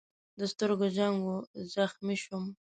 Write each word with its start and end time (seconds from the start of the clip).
د 0.39 0.41
سترګو 0.51 0.87
جنګ 0.97 1.17
و، 1.27 1.35
زخمي 1.73 2.15
شوم. 2.23 2.45